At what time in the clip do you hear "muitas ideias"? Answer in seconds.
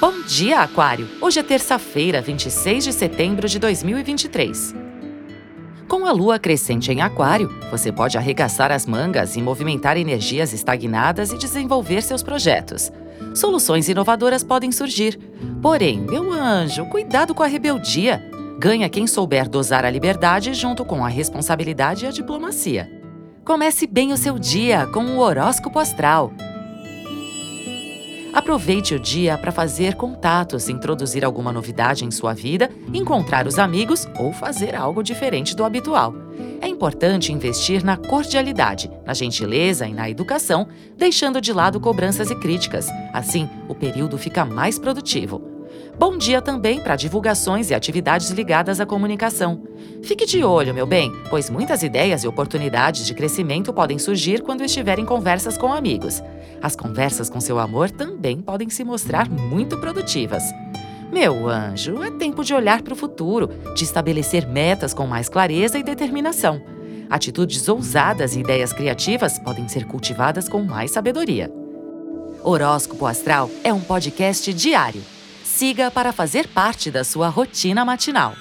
51.50-52.24